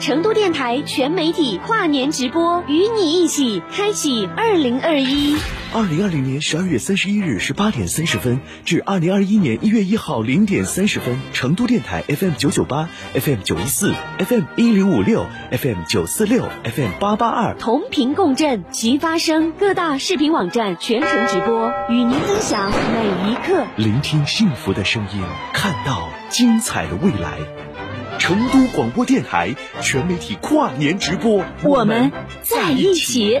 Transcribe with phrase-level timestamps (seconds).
[0.00, 5.36] 成都电台全媒体跨年直播，与你一起开启二零二一。
[5.74, 19.52] 二零二零年十二月三十一日十八点三十分至二零二一年一月一号零点三十分，成都电台 FM 九九八、FM 九一四、FM 一零五六、FM 九四六、FM 八八二，同频共振，齐发声。
[19.58, 27.38] 各大视频网站全程直播，与您分享每一刻，聆听幸福的声音，看到精彩的未来。
[28.28, 32.12] 成都广播电台全媒体跨年直播，我们
[32.42, 33.40] 在一起。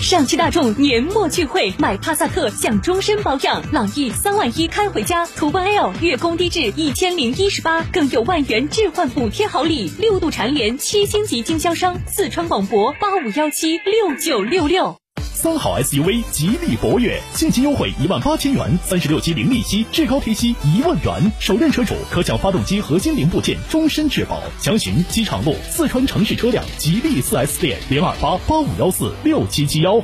[0.00, 9.92] 上汽大众年末聚会，买帕萨特享终身保养，朗逸三万一开回家，途观 L 月供低至一千零一十八，更有万元置换补贴好礼。
[9.98, 14.96] 六度蝉联七星级经销商，四川广博八五幺七六九六六。
[15.44, 24.42] 三好 SUV 吉利博越现金优惠一万八千元，三十六期零利息，至高贴息一万元，首任车主可享发动机核心零部件终身质保。
[24.58, 30.02] 详询机场路四川城市车辆吉利四 S 店零二八八五幺四六七七幺。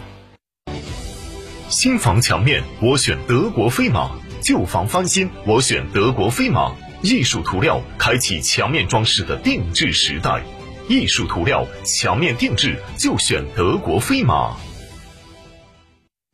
[1.71, 4.11] 新房墙面我选德国飞马，
[4.43, 6.71] 旧房翻新我选德国飞马。
[7.01, 10.45] 艺术涂料开启墙面装饰的定制时代，
[10.87, 14.55] 艺术涂料墙面定制就选德国飞马。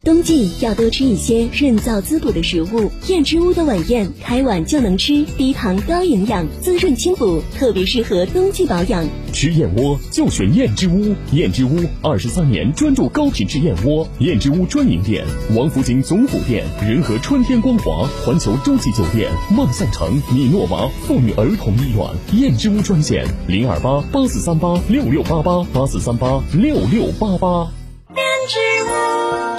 [0.07, 9.05] 冬季要多吃一些润燥滋补的食物，燕之屋的晚宴开碗就能吃，低糖高营养，滋润清补，特别适合冬季保养。
[9.33, 19.29] 吃燕窝就选燕之屋，燕之屋二十三年专注高品质燕窝，燕之屋专营店：王府井总府店、仁和春天光华、环球洲际酒店、
[19.59, 22.07] 万象城、米诺娃妇女儿童医院。
[22.41, 27.73] 燕之屋专线：零二八八四三八六六八八八四三八六六八八。
[28.15, 29.56] 燕之屋。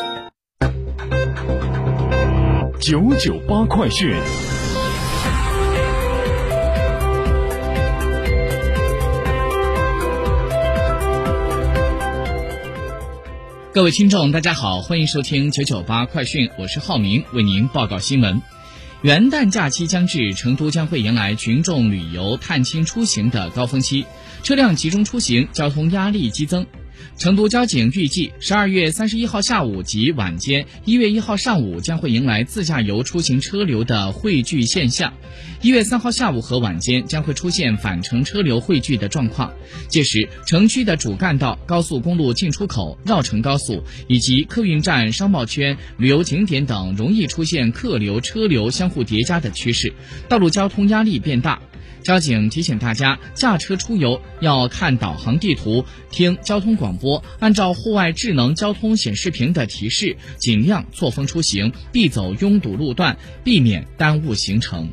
[2.90, 4.16] 九九八快讯，
[13.74, 18.42] 各位听众，大家好，欢迎收听九九八快讯，我是浩明，为您报告新闻。
[19.02, 24.06] 元旦假期将至，成都将会迎来群众旅游、探亲出行的高峰期，
[24.44, 26.66] 车辆集中出行，交通压力激增。
[27.18, 35.12] 成都交警预计，十二月三十一号下午及晚间，一月一号上午将会迎来自驾游出行车流的汇聚现象；
[35.62, 39.52] 一月三号下午和晚间将会出现返程车流汇聚的状况。
[39.88, 49.92] 届时，城区的主干道、高速公路进出口、绕城高速以及客运站、商贸圈、旅游景点等容易出现客流、车流相互叠加的趋势，
[50.30, 51.60] 道路交通压力变大。
[52.08, 64.90] 交警提醒大家，驾车出游要看导航地图，听交通广播，按照户外智能交通显示屏的提示，尽量错峰出行，避走拥堵路段，避免耽误行程。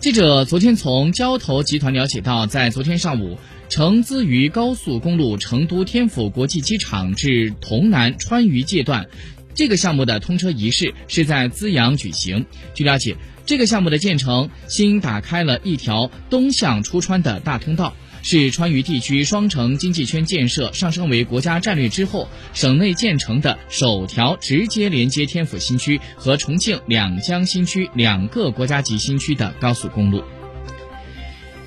[0.00, 3.38] 记者昨天从交投集团了解到，在昨天上午，
[3.68, 9.06] 成资渝高速公路成都天府国际机场至潼南川渝界段，
[9.56, 12.46] 这个项目的通车仪式是在资阳举行。
[12.74, 13.16] 据了解。
[13.46, 17.94] 这个项目的建成，新打开了一条东向出川的大通道，
[18.24, 30.24] 是川渝地区双城经济圈建设上升为国家战略之后，省内建成的首条直接连接天府新区和重庆两江新区两个国家级新区的高速公路。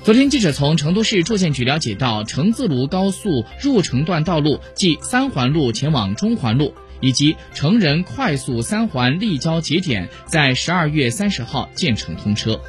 [0.04, 12.60] 昨天，记者从成都市住建局了解到，成自泸高速入城段道路即三环路前往中环路，以及成人快速三环立交节点，在十二月三十号建成通车。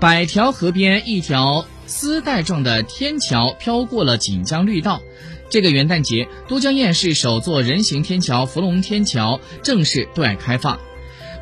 [0.00, 5.00] 百条河边一条丝带状的天桥飘过了锦江绿道。
[5.50, 10.80] 这个元旦节，都江堰市首座人行天桥芙蓉天桥正式对外开放。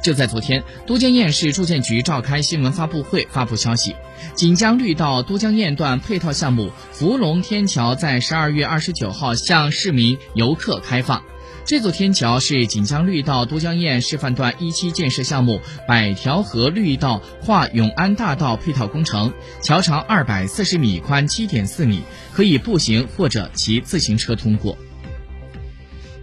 [0.02, 3.94] 就在昨天，都江堰市住建局召开新闻发布会，发布消息：
[4.34, 11.22] 锦江绿道都江堰段配套项目伏龙天桥在十二月二十九号向市民游客开放。
[11.64, 19.32] 这座天桥是锦江绿道都江堰示范段一期建设项目百条河绿道跨永安大道配套工程，
[19.62, 22.02] 桥长二百四十米，宽七点四米，
[22.32, 24.76] 可以步行或者骑自行车通过。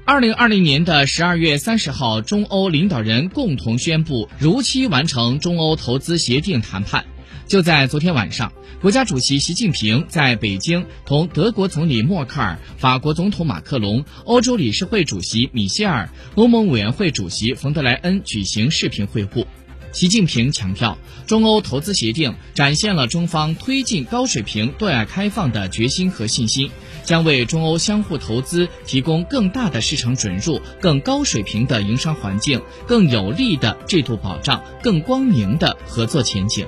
[0.09, 7.05] 二零二零年的十二月三十号，中欧领导人共同宣布如期完成中欧投资协定谈判。
[7.45, 8.51] 就在昨天晚上，
[8.81, 19.45] 国家主席习近平在北京同德国总理默克尔、法国总统马克龙、欧洲理事会主席米歇尔、欧盟委员会主席冯德莱恩举行视频会晤。
[19.91, 26.69] 习近平强调，中欧投资协定展现了中方推进高水平对外开放的决心和信心，
[27.03, 36.67] 将为中欧相互投资提供更大的市场准入、更高水平的营商环境、更有力的制度保障、更光明的合作前景。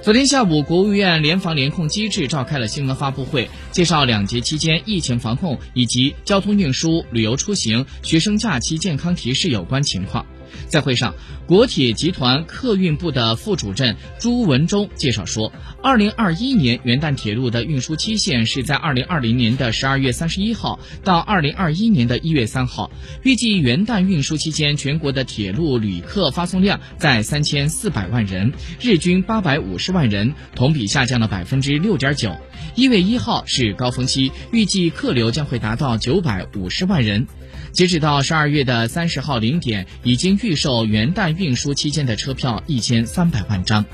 [0.00, 10.24] 昨天下午，国务院联防联控机制召开了新闻发布会，介绍两节期间疫情防控以及交通运输、旅游出行、学生假期健康提示有关情况。
[10.68, 11.14] 在会上，
[11.46, 15.52] 国铁集团客运部的副主任朱文忠介绍说，
[15.82, 22.90] 二零二一年元旦铁路的运输期限是在二零二零年的十二月三十一号到二零二一年的一月三号，
[23.22, 32.36] 预计元旦运输期间全国的铁路旅客发送量在三千四百万人，日均八百五十万人，同比下降了百分之六点九。
[32.74, 37.26] 一月一号是高峰期，预计客流将会达到九百五十万人。
[37.72, 43.84] 截止到十二月的三十号零点，已经预售元旦运输期间的车票一千三百万张。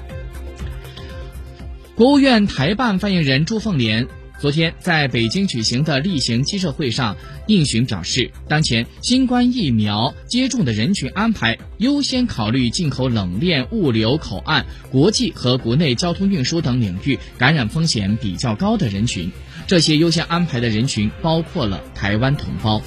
[1.94, 4.08] 国务院台办发言人朱凤莲
[4.40, 7.16] 昨天在北京举行的例行记者会上
[7.46, 19.30] 应询表示，当前新冠疫苗接种的人群安排优先考虑进口冷链物流口岸、国际和国内交通运输等领域感染风险比较高的人群。
[19.66, 22.82] 这些优先安排的人群包括了台湾同胞。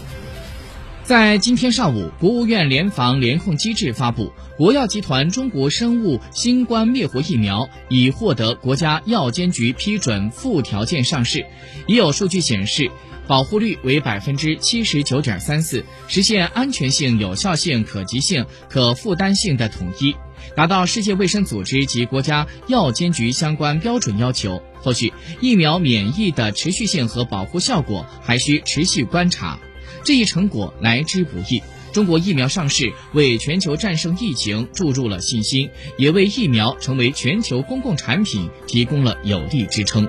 [1.08, 11.46] 在今天上午，国务院联防联控机制发布，国药集团中国生物新冠灭活疫苗已获得国家药监局批准附条件上市，
[11.88, 12.92] 已有数据显示，
[13.26, 20.14] 保护率为百分之七十九点三四，实现安全性、有效性、可及性、可负担性的统一，
[20.58, 24.62] 达到世界卫生组织及国家药监局相关标准要求。
[24.82, 29.58] 后续疫苗免疫的持续性和保护效果还需持续观察。
[30.04, 31.62] 这一成果来之不易，
[31.92, 40.08] 中国疫苗上市为全球战胜疫情注入了信心，也为疫苗成为全球公共产品提供了有力支撑。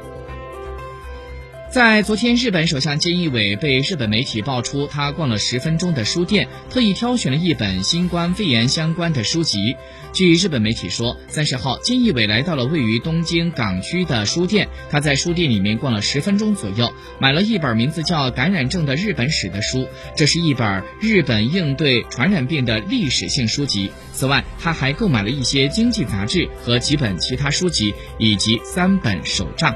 [1.78, 9.76] 在昨天，日本首相菅义伟被日本媒体爆出他逛了十分钟的书店，特意挑选了一本新冠肺炎相关的书籍。
[10.12, 23.88] 据日本媒体说，三十号，菅义伟来到了位于东京港区的书店，他在书店里面逛了十分钟左右，买了一本名字叫《感染症的日本史》的书，这是一本日本应对传染病的历史性书籍。
[24.12, 29.72] 此外，他还购买了一些经济杂志和几本其他书籍，以及三本手账。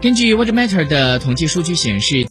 [0.00, 2.22] 根据 What Matter 的统计数据显示。